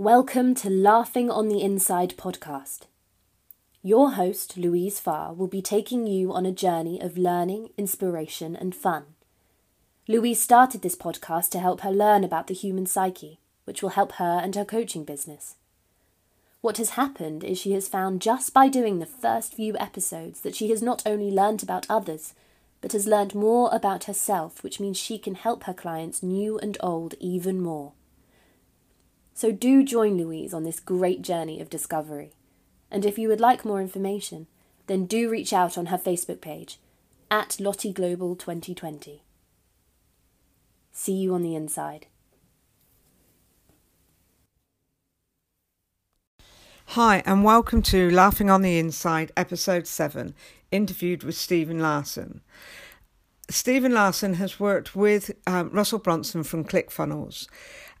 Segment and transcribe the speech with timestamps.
[0.00, 2.82] Welcome to Laughing on the Inside podcast.
[3.82, 8.76] Your host, Louise Farr, will be taking you on a journey of learning, inspiration, and
[8.76, 9.06] fun.
[10.06, 14.12] Louise started this podcast to help her learn about the human psyche, which will help
[14.12, 15.56] her and her coaching business.
[16.60, 20.54] What has happened is she has found just by doing the first few episodes that
[20.54, 22.34] she has not only learned about others,
[22.80, 26.78] but has learned more about herself, which means she can help her clients, new and
[26.80, 27.94] old, even more.
[29.38, 32.32] So do join Louise on this great journey of discovery.
[32.90, 34.48] And if you would like more information,
[34.88, 36.80] then do reach out on her Facebook page
[37.30, 39.22] at Lottie Global 2020.
[40.90, 42.08] See you on the inside.
[46.86, 50.34] Hi, and welcome to Laughing on the Inside, episode 7,
[50.72, 52.40] interviewed with Stephen Larsen.
[53.50, 57.46] Stephen Larsen has worked with um, Russell Brunson from ClickFunnels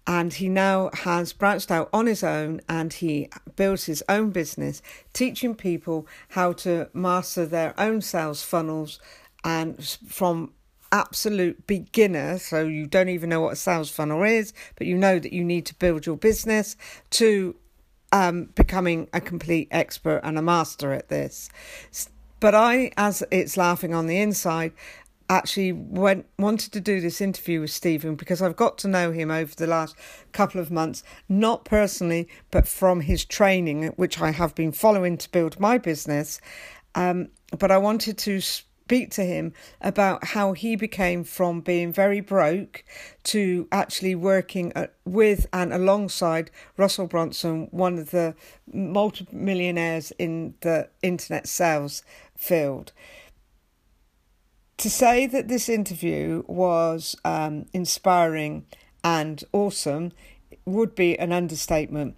[0.08, 4.82] and he now has branched out on his own and he builds his own business
[5.12, 8.98] teaching people how to master their own sales funnels
[9.44, 10.52] and from
[10.90, 15.18] absolute beginner so you don't even know what a sales funnel is but you know
[15.18, 16.76] that you need to build your business
[17.10, 17.54] to
[18.12, 21.48] um, becoming a complete expert and a master at this.
[22.40, 24.72] But i as it's laughing on the inside
[25.28, 29.30] actually went wanted to do this interview with Stephen because I've got to know him
[29.30, 29.96] over the last
[30.32, 35.30] couple of months, not personally, but from his training, which I have been following to
[35.30, 36.40] build my business.
[36.94, 42.20] Um, but I wanted to speak to him about how he became from being very
[42.20, 42.82] broke
[43.22, 48.34] to actually working at, with and alongside Russell Brunson, one of the
[48.72, 52.02] multi millionaires in the internet sales
[52.34, 52.92] field
[54.78, 58.64] to say that this interview was um, inspiring
[59.04, 60.12] and awesome
[60.64, 62.16] would be an understatement.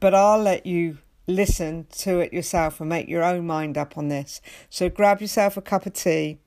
[0.00, 4.08] But I'll let you listen to it yourself and make your own mind up on
[4.08, 4.42] this.
[4.68, 6.38] So grab yourself a cup of tea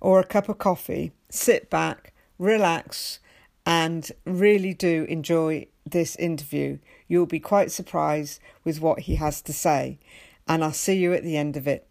[0.00, 3.20] or a cup of coffee, sit back, relax,
[3.64, 6.78] and really do enjoy this interview.
[7.08, 9.98] You'll be quite surprised with what he has to say.
[10.46, 11.86] And I'll see you at the end of it.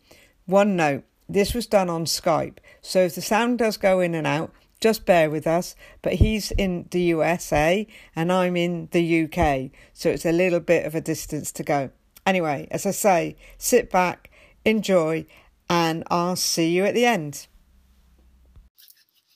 [0.46, 4.26] One note this was done on Skype, so if the sound does go in and
[4.26, 5.76] out, just bear with us.
[6.02, 10.86] But he's in the USA and I'm in the UK, so it's a little bit
[10.86, 11.92] of a distance to go.
[12.26, 14.30] Anyway, as I say, sit back,
[14.66, 15.26] enjoy,
[15.70, 17.48] and I'll see you at the end.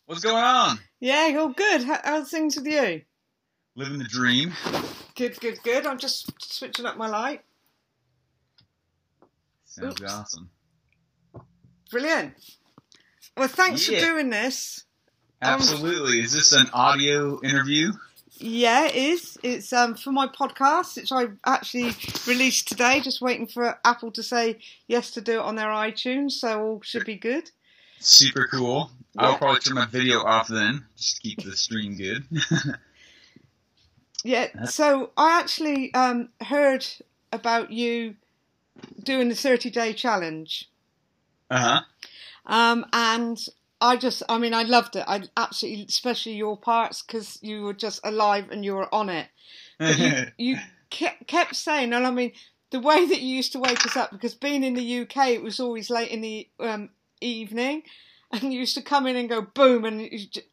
[0.05, 0.79] What's going on?
[0.99, 1.83] Yeah, all good.
[1.83, 3.01] How, how's things with you?
[3.75, 4.53] Living the dream.
[5.15, 5.85] Good, good, good.
[5.85, 7.41] I'm just switching up my light.
[9.65, 10.13] Sounds Oops.
[10.13, 10.49] awesome.
[11.93, 12.33] Brilliant.
[13.37, 13.99] Well, thanks yeah.
[13.99, 14.83] for doing this.
[15.43, 16.17] Um, Absolutely.
[16.17, 17.91] Um, is this an audio interview?
[18.39, 19.37] Yeah, it is.
[19.43, 21.91] It's um, for my podcast, which I actually
[22.25, 22.99] released today.
[22.99, 26.81] Just waiting for Apple to say yes to do it on their iTunes, so all
[26.81, 27.51] should be good.
[27.99, 28.89] Super cool.
[29.13, 29.27] Yeah.
[29.27, 32.25] I'll probably turn my video off then, just keep the stream good.
[34.23, 34.65] yeah.
[34.65, 36.87] So I actually um, heard
[37.31, 38.15] about you
[39.03, 40.71] doing the 30 day challenge.
[41.49, 41.81] Uh huh.
[42.45, 43.37] Um, and
[43.79, 45.03] I just, I mean, I loved it.
[45.07, 49.27] I absolutely, especially your parts, because you were just alive and you were on it.
[49.79, 50.57] But you, you
[50.89, 52.33] kept saying, and I mean,
[52.71, 55.43] the way that you used to wake us up, because being in the UK, it
[55.43, 56.89] was always late in the um,
[57.21, 57.83] evening,
[58.31, 60.01] and you used to come in and go boom, and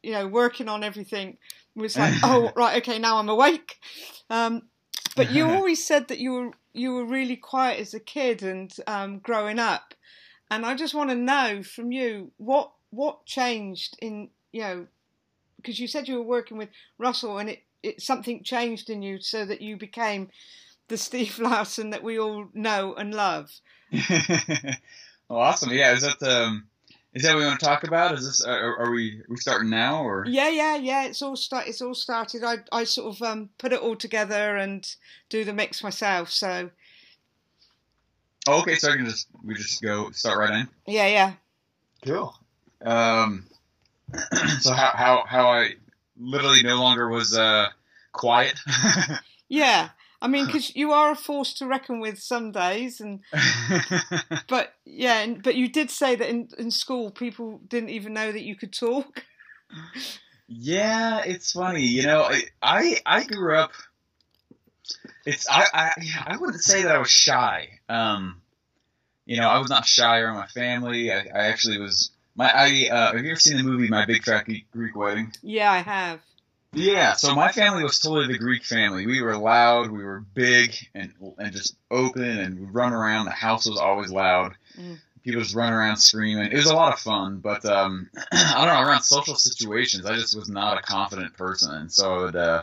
[0.03, 1.37] you know, working on everything
[1.75, 3.79] was like, oh, right, okay, now I'm awake.
[4.29, 4.63] Um,
[5.15, 8.73] but you always said that you were you were really quiet as a kid and
[8.87, 9.93] um, growing up.
[10.51, 14.87] And I just want to know from you what what changed in you know
[15.55, 19.21] because you said you were working with Russell and it, it something changed in you
[19.21, 20.29] so that you became
[20.89, 23.49] the Steve Larsen that we all know and love.
[25.29, 25.71] well, awesome.
[25.71, 26.67] Yeah, is that um
[27.13, 28.13] is that what we want to talk about?
[28.15, 30.25] Is this are, are we are we starting now or?
[30.27, 31.05] Yeah, yeah, yeah.
[31.05, 31.67] It's all start.
[31.67, 32.43] It's all started.
[32.43, 34.85] I I sort of um, put it all together and
[35.29, 36.29] do the mix myself.
[36.29, 36.71] So
[38.51, 40.67] Oh, okay, so I can just we just go start right in.
[40.85, 41.33] Yeah, yeah.
[42.03, 42.35] Cool.
[42.85, 43.47] Um,
[44.59, 45.75] so how how how I
[46.17, 47.67] literally no longer was uh
[48.11, 48.59] quiet.
[49.47, 49.89] yeah,
[50.21, 53.21] I mean, because you are a force to reckon with some days, and
[54.49, 58.33] but yeah, and, but you did say that in in school people didn't even know
[58.33, 59.23] that you could talk.
[60.49, 61.83] Yeah, it's funny.
[61.85, 63.71] You know, I I, I grew up
[65.25, 65.91] it's I, I
[66.27, 67.79] I wouldn't say that I was shy.
[67.89, 68.40] Um,
[69.25, 71.11] you know, I was not shy around my family.
[71.11, 72.11] I, I actually was.
[72.35, 75.33] My I uh, have you ever seen the movie My Big Fat Greek Wedding?
[75.41, 76.21] Yeah, I have.
[76.73, 79.05] Yeah, so my family was totally the Greek family.
[79.05, 83.25] We were loud, we were big, and and just open, and we'd run around.
[83.25, 84.55] The house was always loud.
[84.79, 84.99] Mm.
[85.21, 86.49] People just run around screaming.
[86.51, 88.89] It was a lot of fun, but um, I don't know.
[88.89, 92.61] Around social situations, I just was not a confident person, and so I would uh,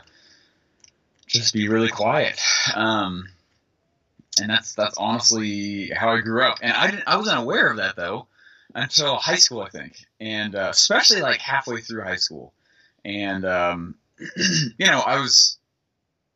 [1.26, 2.40] just be really quiet.
[2.74, 3.28] Um,
[4.40, 6.58] and that's that's honestly how I grew up.
[6.62, 8.26] And I didn't, I wasn't aware of that though
[8.74, 12.52] until high school, I think, and uh, especially like halfway through high school.
[13.04, 13.94] And um,
[14.36, 15.58] you know, I was,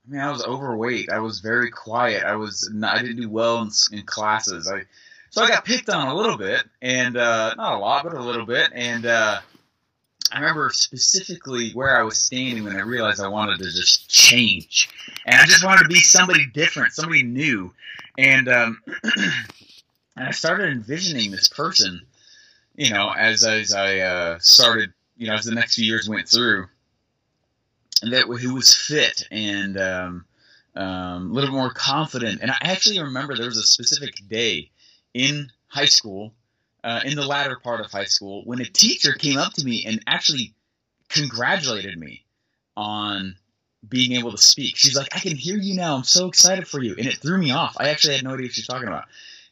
[0.06, 1.10] I mean, I was overweight.
[1.10, 2.24] I was very quiet.
[2.24, 4.68] I was, not, I didn't do well in, in classes.
[4.68, 4.84] I,
[5.30, 8.22] so I got picked on a little bit, and uh, not a lot, but a
[8.22, 8.70] little bit.
[8.74, 9.40] And uh,
[10.32, 14.88] I remember specifically where I was standing when I realized I wanted to just change,
[15.26, 17.72] and I just wanted to be somebody different, somebody new.
[18.16, 18.82] And um,
[20.16, 22.00] and I started envisioning this person,
[22.76, 26.28] you know, as as I uh, started, you know, as the next few years went
[26.28, 26.66] through,
[28.00, 30.24] and that who was fit and um,
[30.74, 32.40] um, a little more confident.
[32.40, 34.70] And I actually remember there was a specific day
[35.12, 36.32] in high school,
[36.84, 39.84] uh, in the latter part of high school, when a teacher came up to me
[39.86, 40.54] and actually
[41.08, 42.24] congratulated me
[42.76, 43.36] on
[43.88, 44.76] being able to speak.
[44.76, 45.96] She's like, I can hear you now.
[45.96, 46.94] I'm so excited for you.
[46.96, 47.76] And it threw me off.
[47.78, 49.04] I actually had no idea what she's talking about.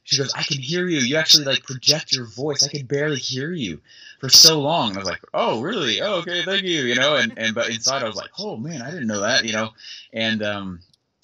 [0.04, 1.00] She goes, I can hear you.
[1.00, 2.62] You actually like project your voice.
[2.62, 3.80] I could barely hear you
[4.18, 4.90] for so long.
[4.90, 6.00] And I was like, oh, really?
[6.00, 6.82] Oh, okay, thank you.
[6.82, 9.44] You know, and, and, but inside I was like, oh man, I didn't know that,
[9.44, 9.70] you know?
[10.12, 10.80] And, um,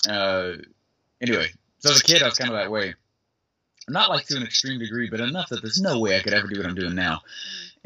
[0.08, 0.52] uh,
[1.20, 1.48] anyway,
[1.78, 2.94] so as a kid, I was kind of that way.
[3.88, 6.48] Not like to an extreme degree, but enough that there's no way I could ever
[6.48, 7.20] do what I'm doing now.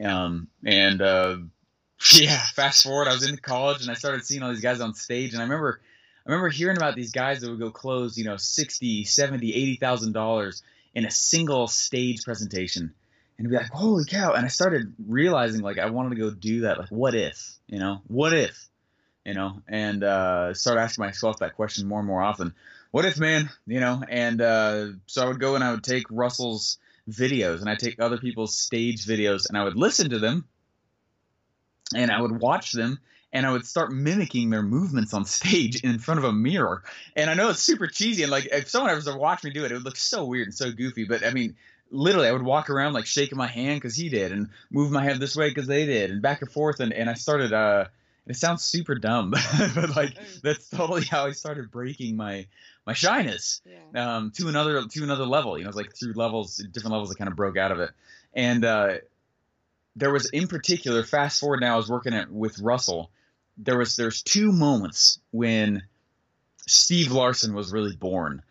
[0.02, 1.37] Um, and, uh,
[2.14, 4.94] yeah, fast forward, I was in college and I started seeing all these guys on
[4.94, 5.32] stage.
[5.32, 5.81] And I remember,
[6.26, 10.12] I remember hearing about these guys that would go close, you know, 60, 70, 80,000
[10.12, 10.62] dollars
[10.94, 12.94] in a single stage presentation
[13.38, 14.32] and be like, holy cow.
[14.32, 16.79] And I started realizing like I wanted to go do that.
[16.79, 18.69] Like, what if, you know, what if,
[19.25, 22.55] you know, and uh, start asking myself that question more and more often.
[22.90, 26.04] What if, man, you know, and uh, so I would go and I would take
[26.10, 26.78] Russell's
[27.08, 30.44] videos and I take other people's stage videos and I would listen to them
[31.94, 32.98] and I would watch them
[33.32, 36.82] and I would start mimicking their movements on stage in front of a mirror.
[37.14, 39.70] And I know it's super cheesy, and like if someone ever watched me do it,
[39.70, 41.04] it would look so weird and so goofy.
[41.04, 41.56] But I mean,
[41.90, 45.04] literally, I would walk around like shaking my hand because he did, and move my
[45.04, 46.81] head this way because they did, and back and forth.
[46.81, 47.52] And, and I started.
[47.52, 47.84] uh
[48.26, 49.31] It sounds super dumb,
[49.75, 52.46] but like that's totally how I started breaking my
[52.90, 54.16] my shyness yeah.
[54.16, 55.56] um, to another to another level.
[55.56, 57.90] You know, it's like through levels, different levels, I kind of broke out of it.
[58.34, 58.94] And uh,
[59.96, 63.10] there was in particular, fast forward now, I was working at, with Russell
[63.62, 65.82] there was there's two moments when
[66.66, 68.42] Steve Larsen was really born,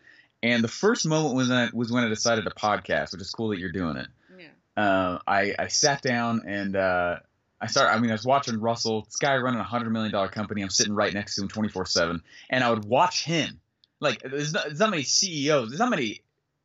[0.42, 3.30] and the first moment was when I, was when I decided to podcast, which is
[3.30, 4.06] cool that you're doing it.
[4.38, 4.82] Yeah.
[4.82, 7.16] Uh, I I sat down and uh,
[7.60, 7.92] I started.
[7.92, 10.62] I mean, I was watching Russell, this guy running a hundred million dollar company.
[10.62, 13.60] I'm sitting right next to him 24 seven, and I would watch him.
[14.00, 15.68] Like there's not, there's not many CEOs.
[15.68, 16.22] There's not many.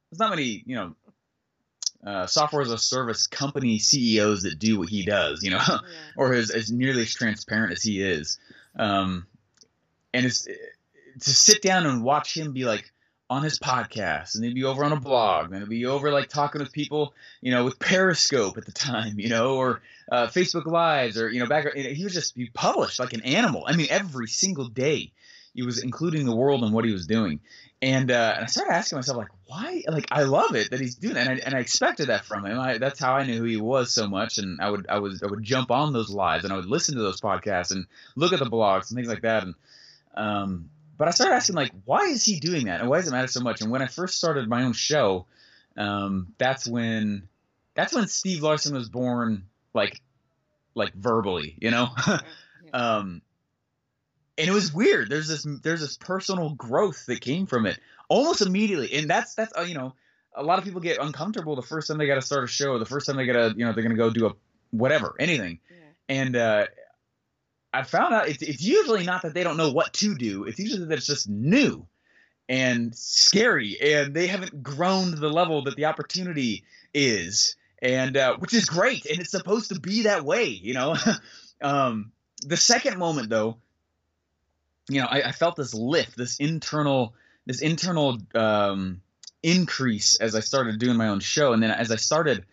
[0.10, 0.96] There's not many you know
[2.06, 5.80] uh, software as a service company CEOs that do what he does, you know, yeah.
[6.18, 8.40] or is as nearly as transparent as he is.
[8.76, 9.26] Um,
[10.14, 12.92] and it's to sit down and watch him be like
[13.28, 16.30] on his podcast, and he'd be over on a blog, and he'd be over like
[16.30, 20.68] talking with people, you know, with Periscope at the time, you know, or uh, Facebook
[20.68, 23.64] Lives, or you know, back he was just he published like an animal.
[23.66, 25.12] I mean, every single day
[25.56, 27.40] he was including the world in what he was doing.
[27.82, 29.84] And, uh, and I started asking myself, like, why?
[29.88, 32.46] Like, I love it that he's doing that, and I, and I expected that from
[32.46, 32.60] him.
[32.60, 34.38] I, that's how I knew who he was so much.
[34.38, 36.96] And I would, I was, I would jump on those lives, and I would listen
[36.96, 37.86] to those podcasts, and
[38.16, 39.44] look at the blogs and things like that.
[39.44, 39.56] And,
[40.16, 43.12] um, but I started asking, like, why is he doing that, and why does it
[43.12, 43.62] matter so much?
[43.62, 45.26] And when I first started my own show,
[45.78, 47.30] um, that's when,
[47.76, 50.02] that's when Steve Larsen was born, like,
[50.74, 51.90] like verbally, you know.
[52.74, 53.22] um,
[54.38, 55.10] and it was weird.
[55.10, 59.54] There's this there's this personal growth that came from it almost immediately, and that's that's
[59.58, 59.94] uh, you know
[60.36, 62.78] a lot of people get uncomfortable the first time they got to start a show,
[62.78, 64.34] the first time they got to you know they're gonna go do a
[64.72, 65.78] whatever anything, yeah.
[66.10, 66.66] and uh,
[67.74, 70.44] I found out it's, it's usually not that they don't know what to do.
[70.44, 71.88] It's usually that it's just new
[72.48, 78.36] and scary, and they haven't grown to the level that the opportunity is, and uh,
[78.38, 80.96] which is great, and it's supposed to be that way, you know.
[81.62, 82.12] um,
[82.42, 83.58] the second moment though
[84.90, 87.16] you know, I, I felt this lift, this internal,
[87.46, 89.02] this internal um,
[89.42, 92.46] increase as I started doing my own show, and then as I started,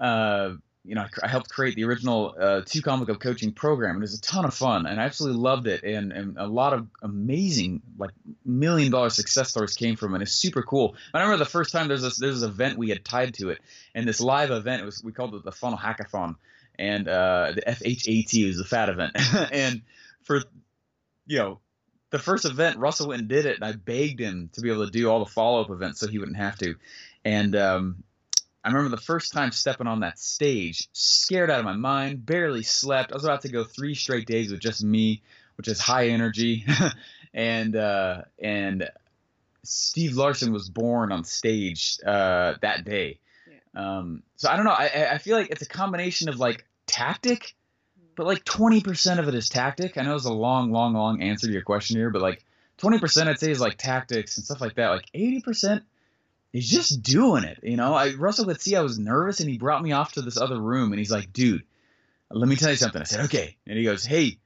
[0.00, 0.54] uh,
[0.84, 3.96] you know, I, I helped create the original uh, Two Comma Club coaching program.
[3.96, 6.72] It was a ton of fun, and I absolutely loved it, and, and a lot
[6.72, 8.10] of amazing, like
[8.44, 10.22] million dollar success stories came from it.
[10.22, 10.96] It's super cool.
[11.14, 13.60] I remember the first time there's this there's this event we had tied to it,
[13.94, 16.36] and this live event it was we called it the Funnel Hackathon,
[16.78, 19.12] and uh, the FHAT was the fat event,
[19.52, 19.82] and
[20.24, 20.42] for
[21.26, 21.60] you know,
[22.10, 24.86] the first event, Russell went and did it, and I begged him to be able
[24.86, 26.76] to do all the follow up events so he wouldn't have to.
[27.24, 28.02] And um,
[28.64, 32.62] I remember the first time stepping on that stage, scared out of my mind, barely
[32.62, 33.12] slept.
[33.12, 35.22] I was about to go three straight days with just me,
[35.56, 36.64] which is high energy,
[37.34, 38.88] and uh, and
[39.64, 43.20] Steve Larsen was born on stage uh, that day.
[43.46, 43.98] Yeah.
[43.98, 44.72] Um, so I don't know.
[44.72, 47.54] I, I feel like it's a combination of like tactic,
[48.18, 49.96] but like 20% of it is tactic.
[49.96, 52.44] I know it's a long, long, long answer to your question here, but like
[52.78, 54.88] 20% I'd say is like tactics and stuff like that.
[54.88, 55.82] Like 80%
[56.52, 57.60] is just doing it.
[57.62, 60.22] You know, I Russell could see I was nervous and he brought me off to
[60.22, 61.62] this other room and he's like, dude,
[62.28, 63.00] let me tell you something.
[63.00, 63.56] I said, okay.
[63.68, 64.38] And he goes, hey,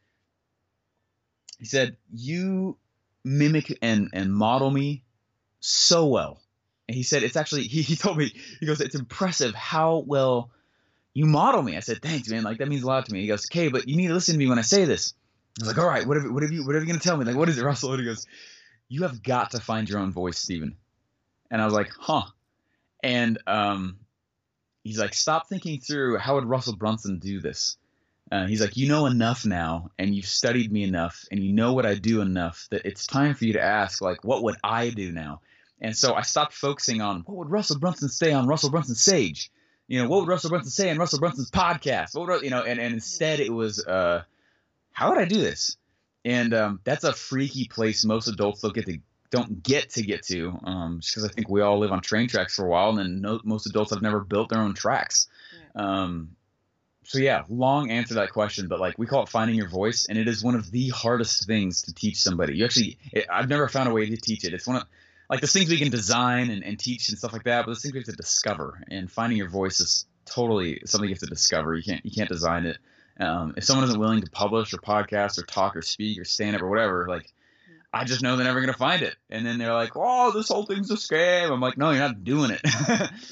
[1.59, 2.77] he said, you
[3.25, 5.03] mimic and, and model me
[5.61, 6.43] so well.
[6.89, 10.51] And he said, it's actually, he, he told me, he goes, it's impressive how well
[11.15, 11.77] you model me.
[11.77, 12.43] I said, thanks, man.
[12.43, 13.21] Like, that means a lot to me.
[13.21, 15.15] He goes, okay, but you need to listen to me when I say this.
[15.59, 17.07] I was like, all right, what have, what have you, what are you going to
[17.07, 17.25] tell me?
[17.25, 17.93] Like, what is it, Russell?
[17.93, 18.27] And he goes,
[18.89, 20.77] you have got to find your own voice, Stephen.
[21.51, 22.25] And I was like, huh.
[23.03, 23.99] And um,
[24.85, 27.77] he's like, stop thinking through how would Russell Brunson do this?
[28.31, 31.75] Uh, he's like, you know enough now, and you've studied me enough, and you know
[31.75, 34.89] what I do enough that it's time for you to ask, like, what would I
[34.89, 35.43] do now?
[35.83, 39.51] And so I stopped focusing on what would Russell Brunson say on Russell Brunson's stage?
[39.89, 42.15] You know, what would Russell Brunson say on Russell Brunson's podcast?
[42.15, 44.23] What would, you know, and, and instead it was, uh,
[44.93, 45.77] how would I do this?
[46.25, 48.99] And um, that's a freaky place most adults don't get to
[49.33, 52.29] don't get to get to, um, just because I think we all live on train
[52.29, 55.27] tracks for a while, and then no, most adults have never built their own tracks.
[55.75, 56.37] Um,
[57.05, 60.07] so yeah, long answer to that question, but like we call it finding your voice,
[60.07, 62.59] and it is one of the hardest things to teach somebody.
[62.59, 64.53] You actually, it, I've never found a way to teach it.
[64.53, 64.85] It's one of
[65.33, 67.81] like the things we can design and, and teach and stuff like that, but the
[67.81, 68.83] things we have to discover.
[68.91, 71.75] And finding your voice is totally something you have to discover.
[71.75, 72.77] You can't you can't design it.
[73.19, 76.55] Um, if someone isn't willing to publish or podcast or talk or speak or stand
[76.55, 77.33] up or whatever, like
[77.95, 79.17] I just know they're never gonna find it.
[79.31, 82.25] And then they're like, "Oh, this whole thing's a scam." I'm like, "No, you're not
[82.25, 82.61] doing it."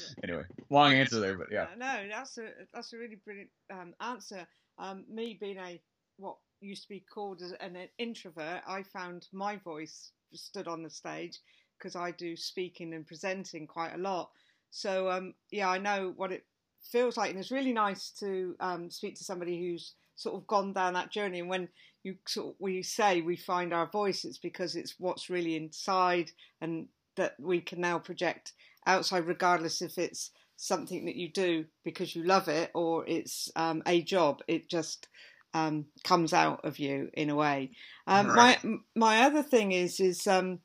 [0.23, 1.67] anyway, long answer there, but yeah.
[1.77, 4.47] No, that's a that's a really brilliant um, answer.
[4.79, 5.79] Um, me being a
[6.17, 11.37] what used to be called an introvert, I found my voice stood on the stage
[11.81, 14.29] because I do speaking and presenting quite a lot.
[14.69, 16.45] So um, yeah, I know what it
[16.91, 20.73] feels like, and it's really nice to um, speak to somebody who's sort of gone
[20.73, 21.39] down that journey.
[21.39, 21.67] And when
[22.03, 26.31] you sort of, we say we find our voice, it's because it's what's really inside,
[26.61, 28.53] and that we can now project
[28.85, 33.81] outside, regardless if it's something that you do because you love it or it's um,
[33.87, 34.41] a job.
[34.47, 35.07] It just
[35.53, 37.71] um, comes out of you in a way.
[38.07, 38.63] Um, right.
[38.63, 40.59] My my other thing is is um,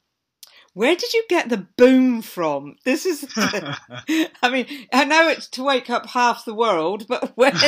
[0.76, 2.76] where did you get the boom from?
[2.84, 7.50] This is, I mean, I know it's to wake up half the world, but where?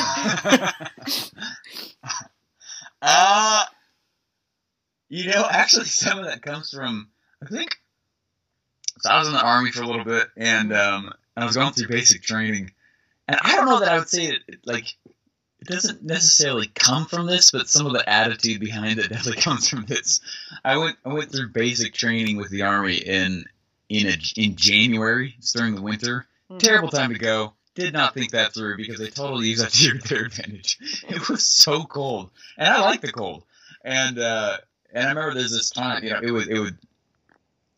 [3.01, 3.65] uh,
[5.09, 7.09] you know, actually, some of that comes from,
[7.43, 7.77] I think,
[8.99, 11.57] so I was in the army for a little bit, and um, and I was
[11.57, 12.73] going through basic training,
[13.27, 14.85] and I don't know that I would say it like
[15.61, 19.69] it doesn't necessarily come from this, but some of the attitude behind it definitely comes
[19.69, 20.21] from this.
[20.65, 23.45] I went I went through basic training with the army in
[23.89, 25.35] in a, in January.
[25.39, 26.27] It's during the winter.
[26.51, 26.59] Mm-hmm.
[26.59, 27.55] Terrible time to go.
[27.75, 30.79] Did not think that through because they totally use that to their advantage.
[31.09, 33.45] It was so cold, and I like the cold.
[33.85, 34.59] And uh,
[34.93, 36.79] and I remember there's this time, you know, it would it would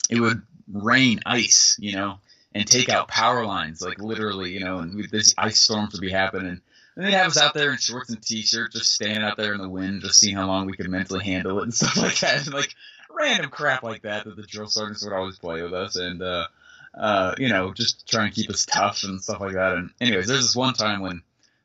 [0.09, 2.19] it would rain ice, you know,
[2.55, 6.01] and take out power lines, like literally, you know, and we, this ice storms would
[6.01, 6.61] be happening
[7.01, 9.63] and they'd have us out there in shorts and t-shirts, just standing out there in
[9.63, 12.45] the wind, just seeing how long we could mentally handle it and stuff like that.
[12.45, 12.75] And like
[13.09, 16.47] random crap like that that the drill sergeants would always play with us, and uh,
[16.95, 19.77] uh, you know, just trying to keep us tough and stuff like that.
[19.77, 21.23] And anyways, there's this one time when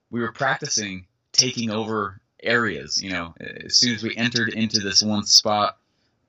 [0.10, 3.04] we were practicing taking over areas.
[3.04, 3.34] You know,
[3.66, 5.76] as soon as we entered into this one spot,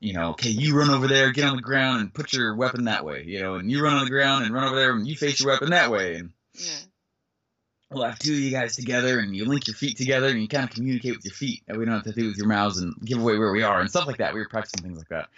[0.01, 2.87] you know, okay, you run over there, get on the ground, and put your weapon
[2.87, 3.23] that way.
[3.25, 5.39] You know, and you run on the ground and run over there, and you face
[5.39, 6.17] your weapon that way.
[6.17, 6.79] And yeah
[7.91, 10.49] we'll have two of you guys together and you link your feet together and you
[10.49, 12.49] kind of communicate with your feet and we don't have to do it with your
[12.49, 14.35] mouths and give away where we are and stuff like that.
[14.35, 15.29] We were practicing things like that.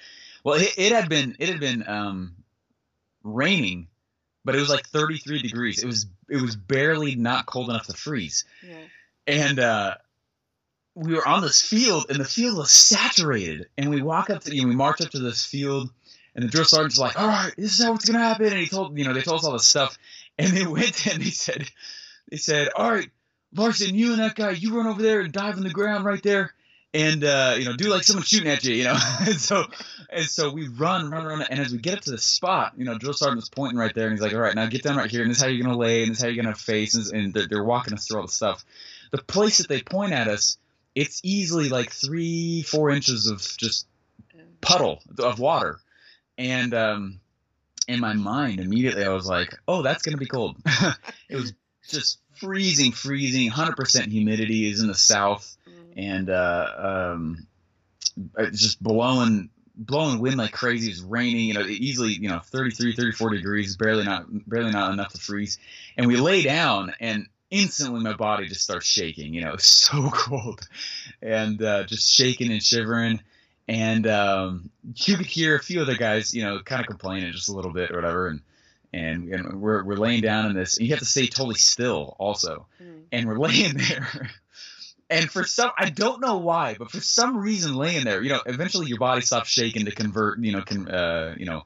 [0.44, 2.36] Well it, it had been it had been um,
[3.22, 3.88] raining
[4.44, 5.82] but it was like 33 degrees.
[5.82, 8.44] It was it was barely not cold enough to freeze.
[8.66, 8.76] Yeah.
[9.26, 9.94] and uh,
[10.94, 13.68] we were on this field and the field was saturated.
[13.76, 15.90] And we walk up to you know, we march up to this field
[16.34, 18.46] and the drill sergeant's like all right this is how it's gonna happen.
[18.46, 19.98] And he told you know they told us all this stuff.
[20.38, 21.68] And they went and he said
[22.30, 23.10] they said, "All right,
[23.54, 26.22] Larsen, you and that guy, you run over there and dive in the ground right
[26.22, 26.54] there."
[26.94, 28.96] and uh, you know, do like someone shooting at you, you know.
[29.20, 29.66] and so,
[30.10, 32.84] and so we run, run, run, and as we get up to the spot, you
[32.84, 35.10] know, drill sergeant's pointing right there, and he's like, "All right, now get down right
[35.10, 36.94] here, and this is how you're gonna lay, and this is how you're gonna face,"
[36.94, 38.64] and, and they're, they're, walking us through all the stuff.
[39.10, 40.58] The place that they point at us,
[40.94, 43.86] it's easily like three, four inches of just
[44.60, 45.78] puddle of water,
[46.38, 47.20] and um,
[47.86, 50.56] in my mind immediately I was like, oh, that's gonna be cold.
[51.28, 51.52] it was
[51.88, 55.92] just freezing, freezing, hundred percent humidity is in the south, Mm.
[55.96, 57.46] and uh, um,
[58.52, 60.90] just blowing blowing wind like crazy.
[60.90, 65.12] It's raining, you know, easily, you know, 33, 34 degrees, barely not, barely not enough
[65.12, 65.58] to freeze.
[65.96, 69.34] And we lay down, and instantly my body just starts shaking.
[69.34, 70.66] You know, it's so cold,
[71.22, 73.20] and uh, just shaking and shivering.
[73.68, 77.48] And um, you could hear a few other guys, you know, kind of complaining just
[77.50, 78.28] a little bit or whatever.
[78.28, 78.40] And
[78.92, 82.16] and, and we're we're laying down in this, and you have to stay totally still
[82.18, 82.66] also.
[82.82, 83.02] Mm.
[83.12, 84.30] And we're laying there.
[85.10, 88.42] And for some, I don't know why, but for some reason, laying there, you know,
[88.44, 91.64] eventually your body stops shaking to convert, you know, can, uh, you know,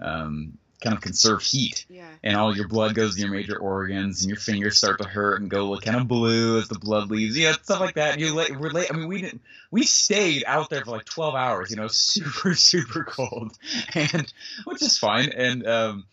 [0.00, 2.06] um, kind of conserve heat, Yeah.
[2.22, 5.40] and all your blood goes to your major organs, and your fingers start to hurt
[5.40, 8.12] and go kind of blue as the blood leaves, yeah, stuff like that.
[8.12, 8.92] And you lay, we're late.
[8.92, 9.40] I mean, we didn't,
[9.72, 13.56] we stayed out there for like twelve hours, you know, super super cold,
[13.94, 14.32] and
[14.66, 15.30] which is fine.
[15.30, 16.04] And um,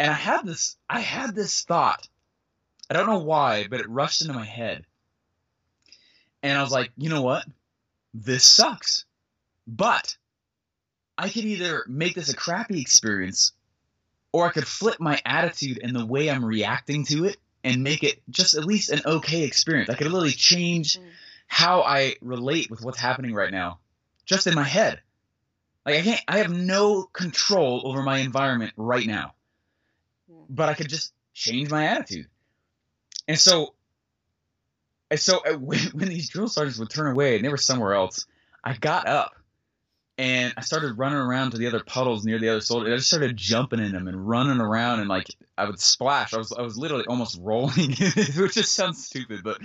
[0.00, 2.08] and I had this, I had this thought.
[2.88, 4.86] I don't know why, but it rushed into my head.
[6.42, 7.44] And I was like, you know what?
[8.14, 9.04] This sucks.
[9.66, 10.16] But
[11.18, 13.52] I could either make this a crappy experience
[14.32, 18.02] or I could flip my attitude and the way I'm reacting to it and make
[18.02, 19.90] it just at least an okay experience.
[19.90, 21.10] I could literally change Mm.
[21.46, 23.80] how I relate with what's happening right now
[24.24, 25.02] just in my head.
[25.84, 29.34] Like I can't I have no control over my environment right now.
[30.50, 32.26] But I could just change my attitude.
[33.28, 33.74] And so
[35.10, 37.94] and so uh, when, when these drill sergeants would turn away and they were somewhere
[37.94, 38.26] else,
[38.62, 39.34] I got up
[40.18, 42.92] and I started running around to the other puddles near the other soldiers.
[42.92, 46.34] I just started jumping in them and running around and like I would splash.
[46.34, 47.90] I was I was literally almost rolling,
[48.36, 49.58] which just sounds stupid, but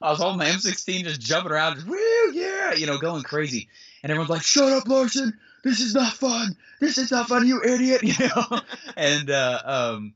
[0.00, 3.68] I was holding my M16, just jumping around, just, woo, yeah, you know, going crazy.
[4.02, 5.38] And everyone's like, "Shut up, Larsen!
[5.62, 6.56] This is not fun.
[6.80, 8.60] This is not fun, you idiot!" You know.
[8.96, 10.14] and uh, um,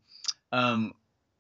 [0.57, 0.95] um,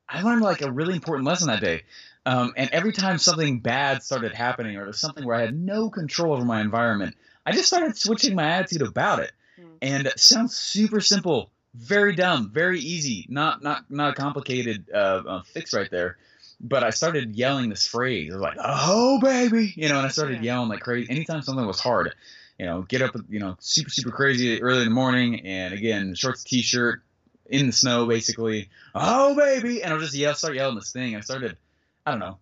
[0.08, 1.82] I learned like a really important lesson that day.
[2.26, 5.90] Um, and every time something bad started happening, or there's something where I had no
[5.90, 9.32] control over my environment, I just started switching my attitude about it.
[9.58, 9.78] Mm.
[9.80, 15.22] And it sounds super simple, very dumb, very easy, not not not a complicated uh,
[15.26, 16.18] uh, fix right there.
[16.60, 18.32] But I started yelling this phrase.
[18.32, 21.10] I was like, "Oh baby," you know, and I started yelling like crazy.
[21.10, 22.14] Anytime something was hard,
[22.58, 26.14] you know, get up, you know, super super crazy early in the morning, and again,
[26.14, 27.02] shorts, t-shirt,
[27.48, 28.68] in the snow, basically.
[28.94, 31.16] Oh baby, and I'll just yell, start yelling this thing.
[31.16, 31.56] I started,
[32.04, 32.38] I don't know.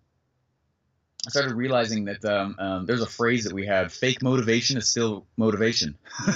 [1.27, 4.87] I started realizing that um, um, there's a phrase that we have: fake motivation is
[4.87, 5.97] still motivation.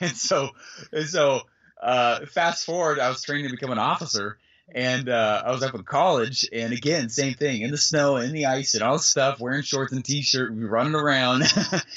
[0.00, 0.50] and so,
[0.92, 1.40] and so,
[1.80, 4.38] uh, fast forward, I was training to become an officer,
[4.74, 8.32] and uh, I was up in college, and again, same thing in the snow, in
[8.32, 11.44] the ice, and all this stuff, wearing shorts and t-shirt, running around,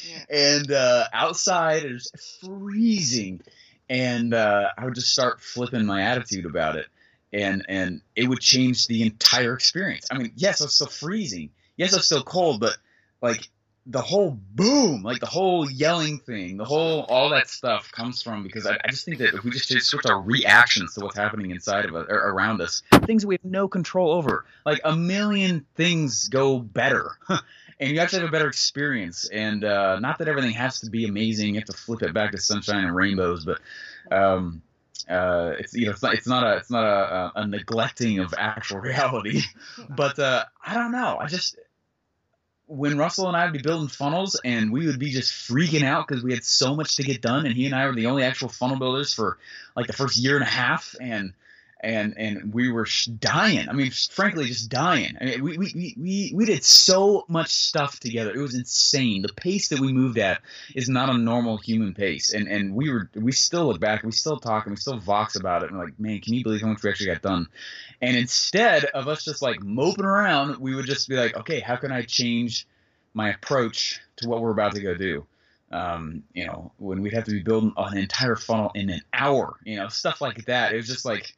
[0.10, 0.23] Yeah.
[0.30, 3.41] and uh, outside it was freezing,
[3.93, 6.88] and uh, I would just start flipping my attitude about it,
[7.32, 10.08] and and it would change the entire experience.
[10.10, 12.75] I mean, yes, I was still freezing, yes, I was still cold, but
[13.21, 13.47] like
[13.86, 18.41] the whole boom, like the whole yelling thing, the whole all that stuff comes from
[18.41, 21.51] because I, I just think that if we just switch our reactions to what's happening
[21.51, 25.67] inside of us or around us, things we have no control over, like a million
[25.75, 27.12] things go better.
[27.79, 31.05] And you actually have a better experience, and uh, not that everything has to be
[31.05, 31.49] amazing.
[31.49, 33.59] You have to flip it back to sunshine and rainbows, but
[34.12, 34.62] um,
[35.09, 38.33] uh, it's you know it's not it's not a it's not a, a neglecting of
[38.38, 39.41] actual reality.
[39.89, 41.17] but uh, I don't know.
[41.19, 41.57] I just
[42.67, 46.07] when Russell and I would be building funnels and we would be just freaking out
[46.07, 48.23] because we had so much to get done and he and I were the only
[48.23, 49.38] actual funnel builders for
[49.75, 51.33] like the first year and a half and
[51.84, 52.88] and and we were
[53.19, 53.67] dying.
[53.67, 55.17] I mean, frankly, just dying.
[55.19, 58.34] I mean, we, we, we, we, did so much stuff together.
[58.34, 59.22] It was insane.
[59.22, 60.41] The pace that we moved at
[60.74, 62.34] is not a normal human pace.
[62.34, 65.36] And and we were we still look back, we still talk, and we still vox
[65.36, 65.72] about it.
[65.72, 67.48] And like, man, can you believe how much we actually got done?
[68.02, 71.76] And instead of us just like moping around, we would just be like, okay, how
[71.76, 72.65] can I change
[73.13, 75.26] my approach to what we're about to go do?
[75.72, 79.58] Um, you know, when we'd have to be building an entire funnel in an hour,
[79.65, 80.74] you know, stuff like that.
[80.74, 81.36] It was just like,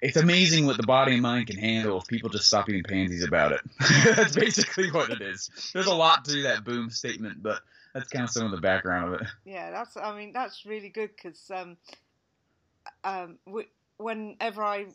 [0.00, 3.24] it's amazing what the body and mind can handle if people just stop eating pansies
[3.24, 3.60] about it.
[4.16, 5.50] that's basically what it is.
[5.72, 7.60] There's a lot to that boom statement, but
[7.94, 9.26] that's kind of some of the background of it.
[9.44, 9.96] Yeah, that's.
[9.96, 11.76] I mean, that's really good because um,
[13.04, 14.86] um, w- whenever I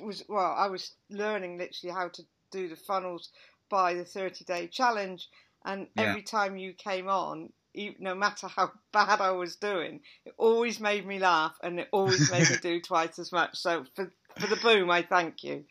[0.00, 3.30] was well, I was learning literally how to do the funnels
[3.70, 5.28] by the thirty day challenge,
[5.64, 6.04] and Yeah.
[6.04, 7.52] every time you came on.
[7.74, 11.88] E- No matter how bad I was doing, it always made me laugh, and it
[11.92, 13.56] always made me do twice as much.
[13.58, 15.64] So for for the boom, I thank you.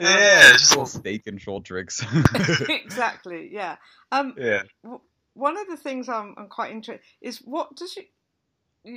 [0.00, 2.04] Um, Yeah, just little state control tricks.
[2.68, 3.50] exactly.
[3.52, 3.76] Yeah.
[4.12, 4.62] Um, yeah.
[5.34, 8.04] one of the things I'm, I'm quite interested is what does you,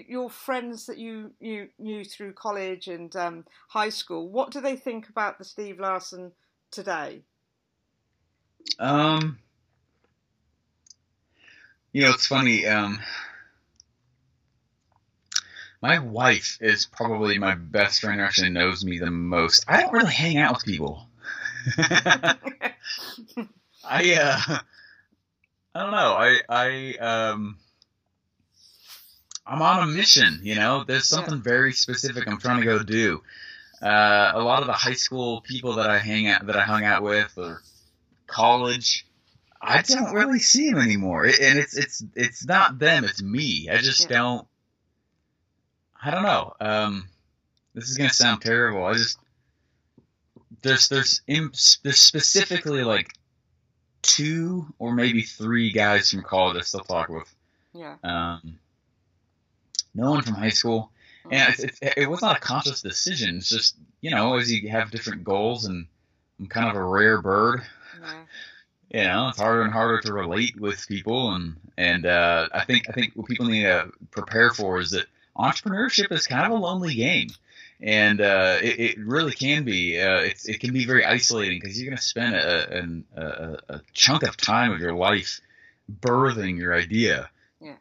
[0.07, 4.75] your friends that you, you knew through college and um, high school, what do they
[4.75, 6.31] think about the Steve Larsen
[6.71, 7.21] today?
[8.79, 9.39] Um,
[11.93, 12.65] you know, it's funny.
[12.65, 12.99] Um,
[15.81, 19.63] my wife is probably my best friend actually knows me the most.
[19.67, 21.07] I don't really hang out with people.
[21.77, 22.35] I
[24.15, 24.59] uh,
[25.75, 26.15] I don't know.
[26.17, 27.57] I I um.
[29.49, 30.83] I'm on a mission, you know.
[30.83, 33.23] There's something very specific I'm trying to go do.
[33.81, 36.83] Uh, a lot of the high school people that I hang out that I hung
[36.83, 37.61] out with, or
[38.25, 39.06] college,
[39.61, 41.25] I don't really see him anymore.
[41.25, 43.69] and it's it's it's not them, it's me.
[43.69, 44.17] I just yeah.
[44.17, 44.47] don't.
[46.01, 46.53] I don't know.
[46.59, 47.09] Um,
[47.73, 48.85] this is gonna sound terrible.
[48.85, 49.19] I just
[50.61, 53.11] there's there's there's specifically like
[54.01, 57.33] two or maybe three guys from college I still talk with.
[57.73, 57.95] Yeah.
[58.03, 58.59] Um,
[59.93, 60.91] no one from high school,
[61.29, 63.37] and it's, it's, it was not a conscious decision.
[63.37, 65.87] It's just you know as you have different goals, and
[66.39, 67.61] I'm kind of a rare bird.
[68.01, 68.13] Yeah.
[68.89, 72.89] You know, it's harder and harder to relate with people, and and uh, I think
[72.89, 75.05] I think what people need to prepare for is that
[75.37, 77.29] entrepreneurship is kind of a lonely game
[77.79, 79.99] and uh, it, it, really can be.
[79.99, 84.23] Uh, it can be very isolating because you're going to spend a, a, a, chunk
[84.23, 85.41] of time of your life
[86.01, 87.29] birthing your idea,
[87.61, 87.75] yeah.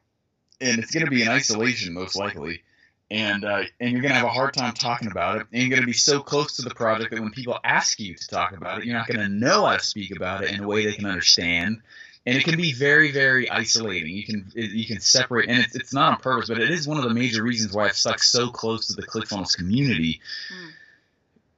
[0.60, 2.62] and it's going to be in isolation most likely,
[3.10, 5.70] and uh, and you're going to have a hard time talking about it, and you're
[5.70, 8.56] going to be so close to the project that when people ask you to talk
[8.56, 10.84] about it, you're not going to know how to speak about it in a way
[10.84, 11.80] they can understand,
[12.26, 14.16] and it can be very very isolating.
[14.16, 16.98] You can you can separate and it's, it's not on purpose but it is one
[16.98, 20.20] of the major reasons why i've stuck so close to the clickfunnels community
[20.52, 20.70] mm.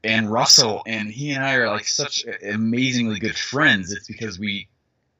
[0.04, 3.92] and russell and he and i are like such amazingly good friends.
[3.92, 4.68] It's because we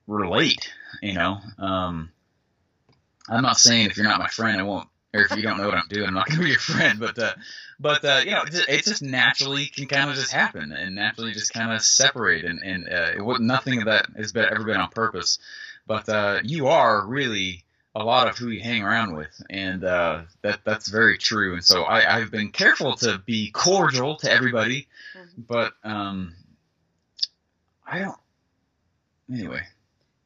[0.07, 0.71] relate
[1.03, 1.39] you know?
[1.59, 2.11] Um,
[3.29, 5.67] i'm not saying if you're not my friend i won't or if you don't know
[5.67, 7.33] what i'm doing i'm not going to be your friend but uh,
[7.81, 10.97] but uh, you know, it just, it just, naturally can kind of just happen and
[10.97, 14.65] naturally just kind of separate, and and uh, it, nothing of that has been, ever
[14.65, 15.39] been on purpose.
[15.87, 17.63] But uh, you are really
[17.95, 21.55] a lot of who you hang around with, and uh, that that's very true.
[21.55, 25.43] And so I, I've been careful to be cordial to everybody, mm-hmm.
[25.43, 26.35] but um,
[27.87, 28.19] I don't.
[29.33, 29.63] Anyway,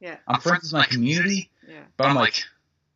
[0.00, 1.82] yeah, I'm friends with my community, yeah.
[1.98, 2.44] but I'm like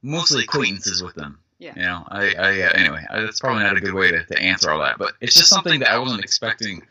[0.02, 1.40] mostly acquaintances with them.
[1.58, 1.72] Yeah.
[1.74, 4.38] You know, I, I uh, anyway, I, that's probably not a good way to, to
[4.38, 6.82] answer all that, but it's just something that I wasn't expecting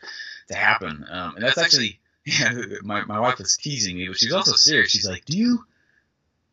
[0.48, 1.06] to happen.
[1.08, 2.52] Um, and that's actually, yeah,
[2.82, 4.90] my, my wife was teasing me, but she's also serious.
[4.90, 5.64] She's like, do you,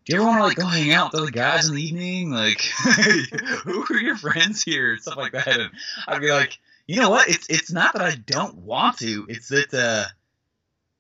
[0.06, 2.30] do you ever want to like go hang out with other guys in the evening?
[2.30, 2.62] Like,
[3.64, 4.92] who are your friends here?
[4.92, 5.48] And stuff like that.
[5.48, 5.72] And
[6.08, 7.30] I'd be like, you know what?
[7.30, 9.26] It's, it's not that I don't want to.
[9.28, 10.06] It's that, uh,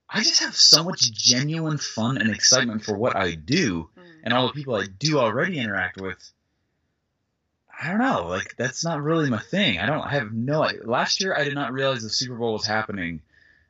[0.09, 4.03] I just have so much genuine fun and excitement for what I do mm.
[4.23, 6.31] and all the people I do already interact with
[7.79, 8.27] I don't know.
[8.27, 9.79] Like that's not really my thing.
[9.79, 10.01] I don't.
[10.01, 10.67] I have no.
[10.83, 13.21] Last year, I did not realize the Super Bowl was happening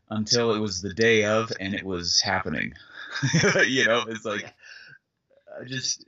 [0.09, 2.73] until it was the day of, and it was happening.
[3.67, 4.53] you know, it's like
[5.59, 6.05] I just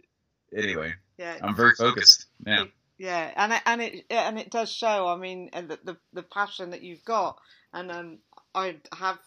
[0.56, 0.94] anyway.
[1.18, 2.26] Yeah, I'm very focused.
[2.46, 2.66] Yeah.
[2.98, 5.08] Yeah, and it, and it and it does show.
[5.08, 7.38] I mean, the the, the passion that you've got,
[7.74, 8.18] and um,
[8.54, 9.20] I have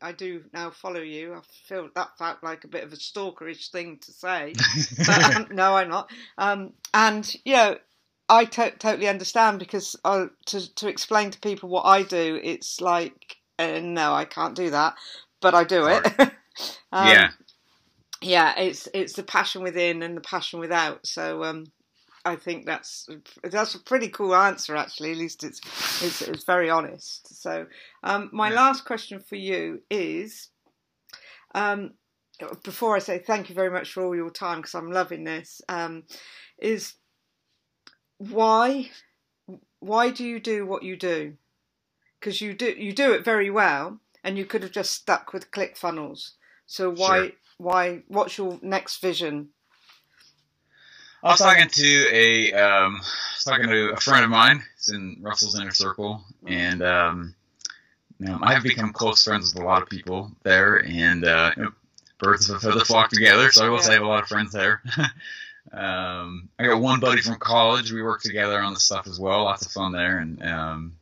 [0.00, 1.34] I do now follow you.
[1.34, 4.54] I feel that felt like a bit of a stalkerish thing to say,
[4.98, 6.10] but um, no, I'm not.
[6.38, 7.78] Um, and you know,
[8.28, 12.80] I to- totally understand because uh, to to explain to people what I do, it's
[12.80, 14.94] like uh, no, I can't do that,
[15.40, 16.06] but I do it.
[16.92, 17.30] um, yeah,
[18.20, 21.06] yeah, it's it's the passion within and the passion without.
[21.06, 21.66] So um,
[22.24, 23.08] I think that's
[23.44, 25.12] that's a pretty cool answer, actually.
[25.12, 25.60] At least it's
[26.02, 27.40] it's, it's very honest.
[27.40, 27.66] So
[28.02, 28.56] um, my yeah.
[28.56, 30.48] last question for you is.
[31.54, 31.92] Um,
[32.64, 35.62] before I say thank you very much for all your time, because I'm loving this,
[35.70, 36.02] um,
[36.58, 36.92] is
[38.18, 38.90] why
[39.80, 41.34] why do you do what you do?
[42.18, 45.50] Because you do you do it very well, and you could have just stuck with
[45.50, 46.32] ClickFunnels.
[46.66, 47.30] So why sure.
[47.58, 49.50] why what's your next vision?
[51.22, 54.62] I was talking to a um, I was talking to a friend of mine.
[54.76, 57.34] It's in Russell's inner circle, and um,
[58.18, 61.64] you know, I've become close friends with a lot of people there, and uh, you
[61.64, 61.72] know,
[62.18, 63.50] birds of a feather flock together.
[63.50, 63.82] So I will yeah.
[63.82, 64.82] say I have a lot of friends there.
[65.72, 67.92] Um, I got one buddy from college.
[67.92, 69.44] We worked together on the stuff as well.
[69.44, 70.18] Lots of fun there.
[70.18, 70.96] And um,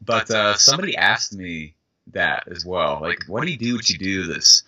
[0.00, 1.74] but uh, somebody asked me
[2.08, 2.98] that as well.
[3.00, 3.74] Like, what do you do?
[3.74, 4.62] What you do this?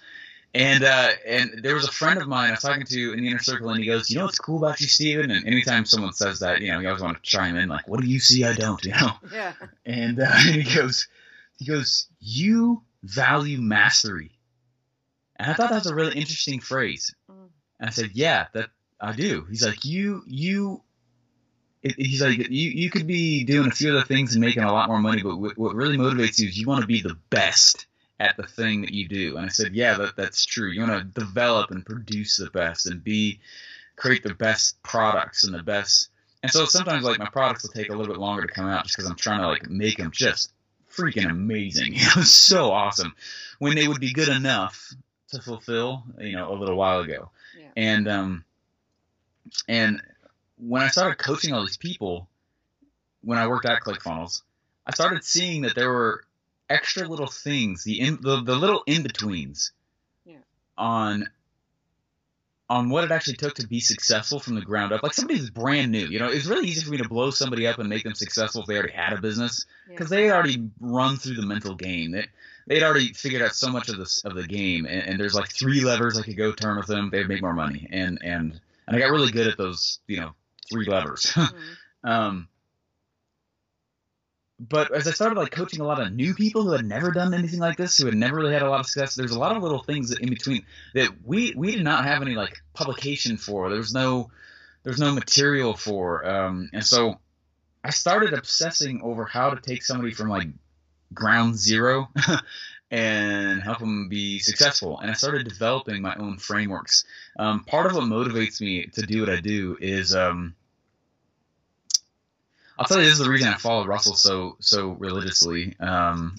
[0.55, 3.29] And uh, and there was a friend of mine I was talking to in the
[3.29, 6.13] inner circle, and he goes, "You know what's cool about you, Steven?" And anytime someone
[6.13, 8.45] says that, you know, he always want to chime in, like, "What do you see?
[8.45, 9.13] I don't," you know.
[9.33, 9.55] Yeah.
[9.87, 11.09] And, uh, and he goes,
[11.59, 14.33] he goes, "You value mastery,"
[15.37, 17.15] and I thought that was a really interesting phrase.
[17.31, 17.49] Mm.
[17.83, 18.71] And I said, yeah, that
[19.03, 19.45] I do.
[19.51, 20.81] He's like, you, you,
[21.83, 24.89] he's like, you, you could be doing a few other things and making a lot
[24.89, 27.87] more money, but what, what really motivates you is you want to be the best
[28.21, 29.37] at the thing that you do.
[29.37, 30.71] And I said, yeah, that, that's true.
[30.71, 33.41] You want to develop and produce the best and be,
[33.97, 36.09] create the best products and the best.
[36.45, 38.85] And so sometimes like my products will take a little bit longer to come out
[38.85, 40.53] just because I'm trying to like make them just
[40.97, 41.95] freaking amazing.
[41.97, 43.15] It was so awesome
[43.59, 44.95] when they would be good enough
[45.33, 47.31] to fulfill, you know, a little while ago.
[47.59, 47.69] Yeah.
[47.77, 48.45] And um,
[49.69, 50.03] and
[50.57, 52.29] when I started coaching all these people,
[53.23, 54.43] when I worked at ClickFunnels,
[54.87, 56.25] I started seeing that there were
[56.69, 59.73] extra little things, the in, the, the little in betweens,
[60.25, 60.37] Yeah.
[60.77, 61.29] on
[62.71, 65.03] on what it actually took to be successful from the ground up.
[65.03, 67.67] Like somebody who's brand new, you know, it's really easy for me to blow somebody
[67.67, 70.71] up and make them successful if they already had a business because they had already
[70.81, 72.13] run through the mental game.
[72.13, 72.27] They
[72.67, 75.51] they'd already figured out so much of this of the game, and, and there's like
[75.53, 77.11] three levers I could go turn with them.
[77.11, 80.35] They'd make more money, and and and I got really good at those, you know,
[80.71, 81.23] three levers.
[81.33, 81.77] Mhm.
[82.05, 82.49] um,
[84.59, 87.35] but as I started like coaching a lot of new people who had never done
[87.35, 89.57] anything like this, who had never really had a lot of success, there's a lot
[89.57, 90.65] of little things that in between
[90.95, 93.71] that we we did not have any like publication for.
[93.71, 94.31] There's no
[94.85, 97.21] there's no material for, um, and so
[97.85, 100.49] I started obsessing over how to take somebody from like
[101.13, 102.11] ground zero
[102.93, 105.01] and help them be successful.
[105.01, 107.05] And I started developing my own frameworks.
[107.39, 110.55] Um, part of what motivates me to do what I do is um,
[112.79, 116.37] I'll tell you this is the reason I follow Russell so so religiously, um,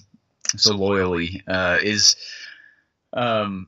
[0.56, 1.42] so loyally.
[1.46, 2.14] Uh, is
[3.12, 3.66] um,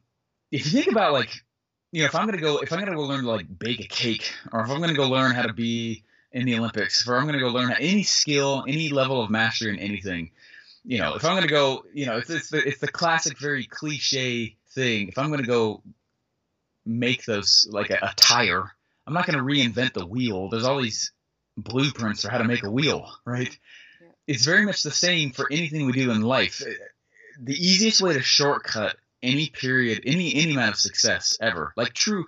[0.52, 1.42] if you think about like
[1.90, 3.88] you know if I'm gonna go if I'm gonna go learn to like bake a
[3.88, 7.20] cake or if I'm gonna go learn how to be in the Olympics or if
[7.20, 10.30] I'm gonna go learn any skill any level of mastery in anything,
[10.86, 13.64] you know if I'm gonna go you know it's it's the, it's the classic very
[13.64, 15.08] cliche thing.
[15.08, 15.82] If I'm gonna go
[16.84, 18.70] make those like a, a tire,
[19.06, 20.48] I'm not gonna reinvent the wheel.
[20.48, 21.12] There's all these
[21.56, 23.56] blueprints for how to make a wheel, right?
[24.26, 26.62] It's very much the same for anything we do in life.
[27.40, 32.26] The easiest way to shortcut any period, any any amount of success ever, like true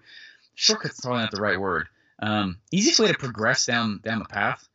[0.55, 1.89] shortcut's probably not the right word.
[2.21, 4.67] Um, easiest way to progress down down the path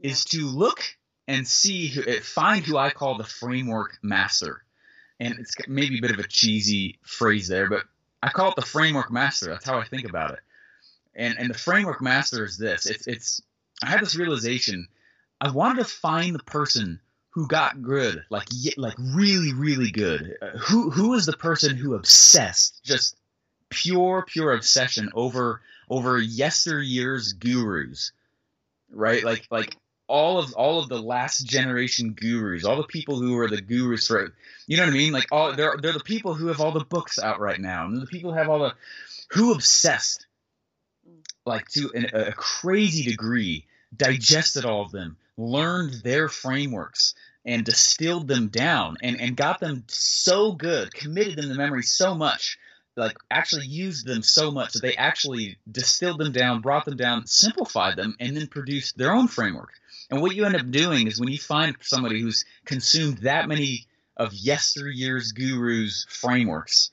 [0.00, 0.80] is to look
[1.28, 4.64] and see eh, find who I call the framework master,
[5.20, 7.84] and it's maybe a bit of a cheesy phrase there, but
[8.22, 9.46] I call it the framework master.
[9.46, 10.40] That's how I think about it.
[11.14, 12.86] And and the framework master is this.
[12.86, 13.42] It's it's
[13.82, 14.88] I had this realization.
[15.40, 20.36] I wanted to find the person who got good, like like really really good.
[20.40, 23.16] Uh, who who is the person who obsessed, just
[23.68, 25.60] pure pure obsession over
[25.90, 28.12] over yesteryear's gurus,
[28.90, 29.22] right?
[29.22, 29.76] Like like
[30.08, 34.06] all of all of the last generation gurus, all the people who are the gurus
[34.06, 34.34] for,
[34.66, 35.12] you know what I mean?
[35.12, 38.00] Like all they're they're the people who have all the books out right now, and
[38.00, 38.74] the people who have all the
[39.30, 40.26] who obsessed
[41.44, 43.66] like to an, a crazy degree,
[43.96, 49.84] digested all of them, learned their frameworks, and distilled them down, and, and got them
[49.88, 52.58] so good, committed them to memory so much,
[52.96, 57.26] like actually used them so much that they actually distilled them down, brought them down,
[57.26, 59.72] simplified them, and then produced their own framework.
[60.10, 63.86] And what you end up doing is when you find somebody who's consumed that many
[64.16, 66.90] of yesteryear's gurus' frameworks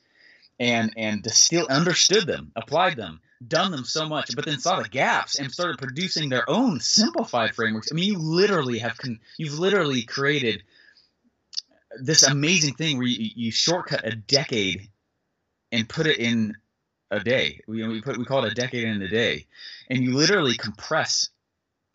[0.59, 4.89] and and distilled, understood them, applied them, done them so much, but then saw the
[4.89, 7.91] gaps and started producing their own simplified frameworks.
[7.91, 10.63] I mean, you literally have con- you've literally created
[11.97, 14.89] this amazing thing where you, you shortcut a decade
[15.71, 16.55] and put it in
[17.11, 17.61] a day.
[17.67, 19.45] We, we put we call it a decade in a day,
[19.89, 21.29] and you literally compress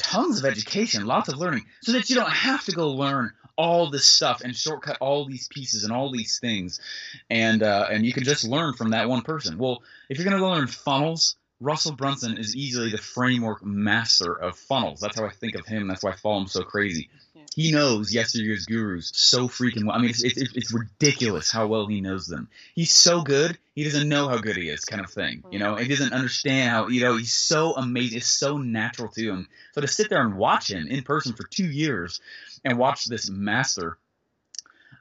[0.01, 3.91] tons of education, lots of learning, so that you don't have to go learn all
[3.91, 6.81] this stuff and shortcut all these pieces and all these things,
[7.29, 9.59] and uh, and you can just learn from that one person.
[9.59, 14.57] Well, if you're gonna go learn funnels, Russell Brunson is easily the framework master of
[14.57, 15.01] funnels.
[15.01, 15.89] That's how I think of him.
[15.89, 17.11] That's why I follow him so crazy.
[17.57, 19.97] He knows yesteryear's gurus so freaking well.
[19.97, 22.49] I mean, it's, it's, it's ridiculous how well he knows them.
[22.75, 25.43] He's so good, he doesn't know how good he is, kind of thing.
[25.51, 28.19] You know, he doesn't understand how, you know, he's so amazing.
[28.19, 29.49] It's so natural to him.
[29.73, 32.21] So to sit there and watch him in person for two years
[32.65, 33.99] and watch this master,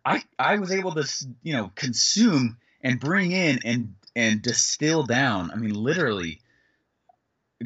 [0.04, 1.08] I, I was able to,
[1.44, 5.52] you know, consume and bring in and, and distill down.
[5.52, 6.42] I mean, literally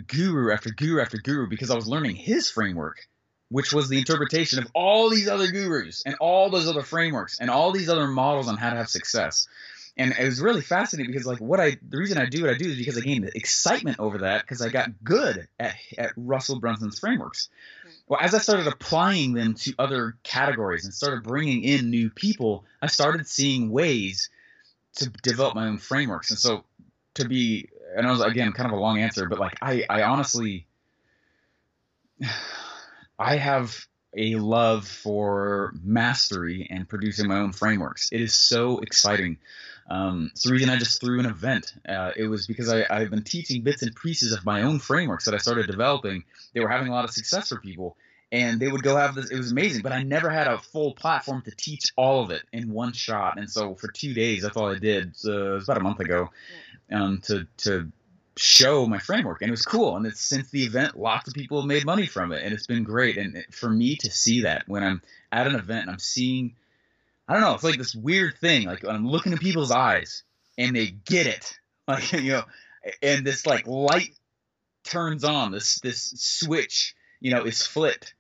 [0.07, 3.07] guru after guru after guru because I was learning his framework,
[3.53, 7.51] which was the interpretation of all these other gurus and all those other frameworks and
[7.51, 9.47] all these other models on how to have success.
[9.95, 12.57] And it was really fascinating because, like, what I the reason I do what I
[12.57, 16.59] do is because I gained excitement over that because I got good at at Russell
[16.59, 17.49] Brunson's frameworks.
[18.07, 22.65] Well, as I started applying them to other categories and started bringing in new people,
[22.81, 24.31] I started seeing ways
[24.95, 26.31] to develop my own frameworks.
[26.31, 26.63] And so,
[27.13, 30.01] to be and I was again kind of a long answer, but like I I
[30.01, 30.65] honestly
[33.23, 38.09] I have a love for mastery and producing my own frameworks.
[38.12, 39.38] It is so exciting.
[39.89, 41.73] Um, it's the reason I just threw an event.
[41.88, 45.25] Uh, it was because I, I've been teaching bits and pieces of my own frameworks
[45.25, 46.25] that I started developing.
[46.53, 47.95] They were having a lot of success for people,
[48.31, 49.31] and they would go have this.
[49.31, 52.43] It was amazing, but I never had a full platform to teach all of it
[52.51, 53.38] in one shot.
[53.39, 55.15] And so for two days, that's all I did.
[55.15, 56.29] So it was about a month ago,
[56.91, 57.89] um, to to
[58.36, 59.96] show my framework and it was cool.
[59.96, 62.67] And it's since the event lots of people have made money from it and it's
[62.67, 63.17] been great.
[63.17, 66.56] And for me to see that when i'm at an event and i'm seeing
[67.28, 70.24] i don't know it's like this weird thing like i'm looking in people's eyes
[70.58, 71.60] and they get it.
[71.86, 72.43] Like you know
[73.02, 74.15] and this like light
[74.86, 78.13] turns on this this switch you know is flipped.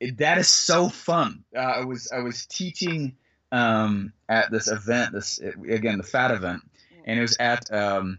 [0.00, 1.44] It, that is so fun.
[1.56, 3.16] Uh, i was i was teaching
[3.52, 6.60] um, at this event this again the fat event
[7.04, 8.18] and it was at um,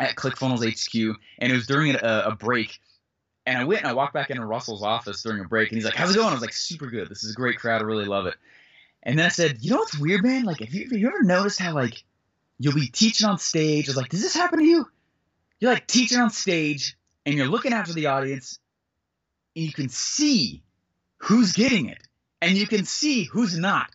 [0.00, 2.78] at ClickFunnels HQ, and it was during a, a, break.
[3.46, 5.84] And I went and I walked back into Russell's office during a break, and he's
[5.84, 7.08] like, "How's it going?" I was like, "Super good.
[7.08, 7.80] This is a great crowd.
[7.80, 8.34] I really love it."
[9.02, 10.44] And then I said, "You know what's weird, man?
[10.44, 12.02] Like, have you, have you ever noticed how like
[12.58, 13.88] you'll be teaching on stage?
[13.88, 14.86] I was like, does this happen to you?
[15.60, 18.58] You're like teaching on stage, and you're looking after the audience,
[19.54, 20.62] and you can see
[21.18, 22.02] who's getting it,
[22.42, 23.88] and you can see who's not."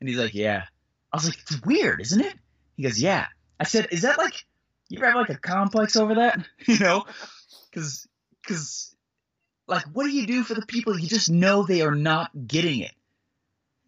[0.00, 0.64] And he's like, "Yeah."
[1.12, 2.34] I was like, "It's weird, isn't it?"
[2.76, 3.26] He goes, "Yeah."
[3.60, 4.44] I said, "Is that like?"
[4.88, 6.46] You ever have like a complex over that?
[6.66, 7.04] you know,
[7.70, 8.06] because
[8.42, 8.94] because
[9.66, 12.80] like what do you do for the people you just know they are not getting
[12.80, 12.92] it?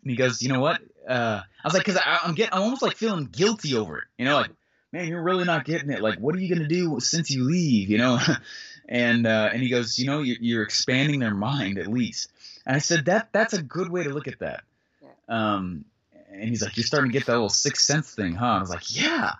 [0.02, 0.80] And he goes, you know what?
[1.08, 4.04] Uh, I was like, because I'm getting, I'm almost like feeling guilty over it.
[4.18, 4.50] You know, like
[4.92, 6.00] man, you're really not getting it.
[6.00, 7.88] Like, what are you gonna do since you leave?
[7.90, 8.18] You know,
[8.88, 12.30] and uh, and he goes, you know, you're, you're expanding their mind at least.
[12.66, 14.64] And I said that that's a good way to look at that.
[15.28, 15.84] Um,
[16.30, 18.46] and he's like, you're starting to get that little sixth sense thing, huh?
[18.46, 19.34] I was like, yeah.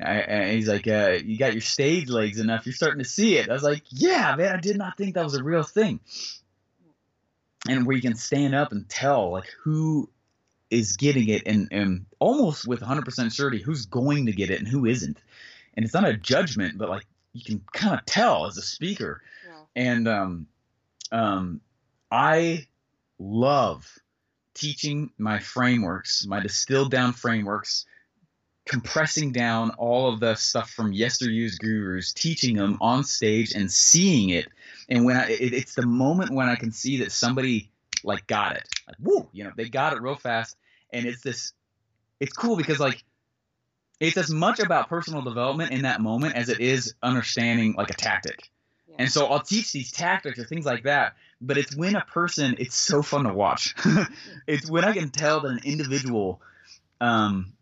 [0.00, 2.66] And he's like, uh, "You got your stage legs enough.
[2.66, 4.54] You're starting to see it." I was like, "Yeah, man.
[4.54, 6.00] I did not think that was a real thing."
[7.68, 10.08] And where you can stand up and tell like who
[10.70, 14.68] is getting it, and, and almost with 100% surety who's going to get it and
[14.68, 15.20] who isn't.
[15.74, 19.22] And it's not a judgment, but like you can kind of tell as a speaker.
[19.46, 19.60] Yeah.
[19.74, 20.46] And um,
[21.10, 21.60] um,
[22.10, 22.66] I
[23.18, 23.98] love
[24.54, 27.86] teaching my frameworks, my distilled down frameworks
[28.68, 34.28] compressing down all of the stuff from yesteryear's gurus, teaching them on stage and seeing
[34.28, 34.46] it.
[34.88, 37.70] And when I, it, it's the moment when I can see that somebody
[38.04, 40.56] like got it, like woo, you know, they got it real fast.
[40.92, 41.52] And it's this,
[42.20, 43.02] it's cool because like
[44.00, 47.94] it's as much about personal development in that moment as it is understanding like a
[47.94, 48.50] tactic.
[48.88, 48.96] Yeah.
[49.00, 51.16] And so I'll teach these tactics or things like that.
[51.40, 53.74] But it's when a person, it's so fun to watch.
[54.46, 56.40] it's when I can tell that an individual
[57.00, 57.52] um,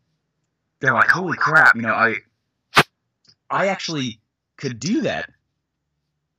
[0.80, 2.16] they're like, holy crap, you know, I
[3.50, 4.20] I actually
[4.56, 5.30] could do that.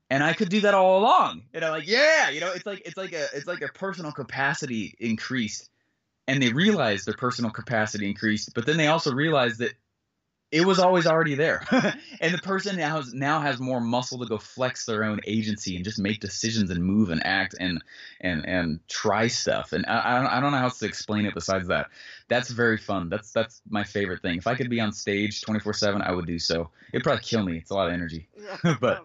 [0.10, 1.44] And I could do that all along.
[1.54, 4.12] And I'm like, yeah, you know, it's like it's like a it's like a personal
[4.12, 5.70] capacity increased.
[6.30, 9.74] And they realize their personal capacity increased, but then they also realize that
[10.52, 11.64] it was always already there.
[12.22, 15.76] and the person now has, now has more muscle to go flex their own agency
[15.76, 17.84] and just make decisions and move and act and
[18.22, 19.74] and and try stuff.
[19.74, 21.88] And I, I don't, I don't know how else to explain it besides that.
[22.28, 23.10] That's very fun.
[23.10, 24.38] That's that's my favorite thing.
[24.38, 26.70] If I could be on stage 24/7, I would do so.
[26.94, 27.58] It'd probably kill me.
[27.58, 28.28] It's a lot of energy.
[28.80, 29.04] But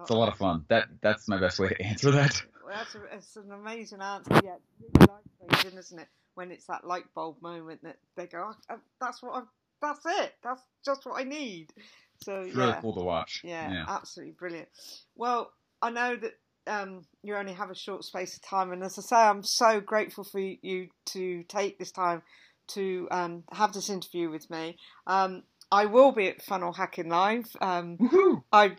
[0.00, 0.64] it's a lot of fun.
[0.68, 2.42] That that's my best way to answer that.
[2.64, 4.40] Well, that's a, it's an amazing answer.
[4.44, 6.08] Yeah, it's really life changing, isn't it?
[6.34, 9.48] When it's that light bulb moment that they go, oh, uh, "That's what I've
[9.80, 10.34] that's it.
[10.42, 11.72] That's just what I need.
[12.22, 13.42] So really cool to watch.
[13.44, 14.68] Yeah, yeah, absolutely brilliant.
[15.16, 16.32] Well, I know that
[16.66, 19.80] um, you only have a short space of time, and as I say, I'm so
[19.80, 22.22] grateful for you to take this time
[22.68, 24.76] to um, have this interview with me.
[25.06, 27.46] Um, I will be at Funnel Hacking Live.
[27.60, 28.76] Um, I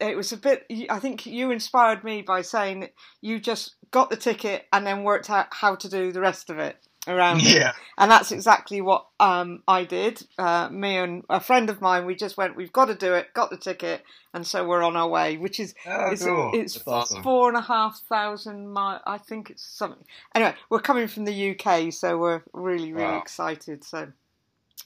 [0.00, 0.66] it was a bit.
[0.88, 5.02] I think you inspired me by saying that you just got the ticket and then
[5.02, 6.76] worked out how to do the rest of it
[7.10, 7.72] around yeah.
[7.98, 10.22] And that's exactly what um, I did.
[10.38, 13.34] Uh, me and a friend of mine, we just went, we've got to do it,
[13.34, 14.02] got the ticket,
[14.32, 16.50] and so we're on our way, which is oh, it's, cool.
[16.54, 17.22] it's awesome.
[17.22, 19.02] four and a half thousand miles.
[19.06, 20.04] I think it's something.
[20.34, 23.18] Anyway, we're coming from the UK, so we're really, really wow.
[23.18, 23.84] excited.
[23.84, 24.12] So.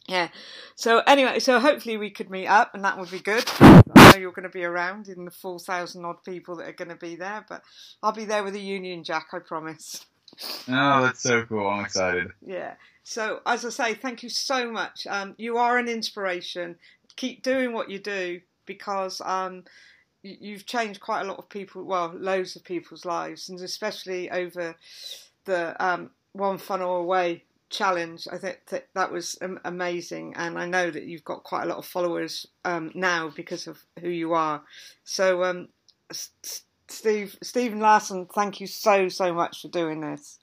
[0.08, 0.28] Yeah.
[0.74, 3.44] So anyway, so hopefully we could meet up, and that would be good.
[3.60, 6.72] I know you're going to be around in the four thousand odd people that are
[6.72, 7.62] going to be there, but
[8.02, 10.04] I'll be there with a Union Jack, I promise.
[10.68, 11.66] Oh, that's so cool.
[11.66, 12.32] I'm excited.
[12.44, 12.74] Yeah.
[13.02, 15.06] So, as I say, thank you so much.
[15.06, 16.76] Um, you are an inspiration.
[17.16, 19.64] Keep doing what you do because um,
[20.22, 24.74] you've changed quite a lot of people, well, loads of people's lives, and especially over
[25.44, 28.26] the um, One Funnel Away challenge.
[28.32, 31.78] I think that, that was amazing, and I know that you've got quite a lot
[31.78, 34.62] of followers um, now because of who you are.
[35.04, 35.68] So, um,
[36.88, 40.38] Steve, Stephen Larsen, thank you so so much for doing this.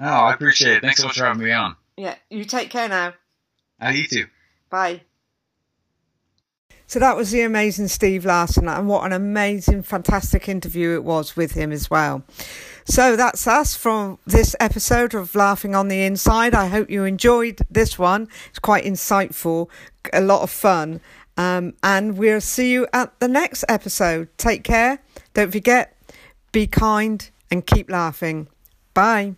[0.00, 0.82] Oh, I appreciate it.
[0.82, 1.76] Thanks so much for having me on.
[1.96, 3.14] Yeah, you take care now.
[3.78, 4.26] I you too.
[4.70, 5.02] Bye.
[6.86, 11.36] So that was the amazing Steve Larsen, and what an amazing, fantastic interview it was
[11.36, 12.22] with him as well.
[12.84, 16.54] So that's us from this episode of Laughing on the Inside.
[16.54, 18.28] I hope you enjoyed this one.
[18.50, 19.68] It's quite insightful,
[20.12, 21.00] a lot of fun.
[21.36, 24.28] Um, and we'll see you at the next episode.
[24.36, 24.98] Take care.
[25.34, 25.96] Don't forget,
[26.52, 28.48] be kind and keep laughing.
[28.94, 29.34] Bye.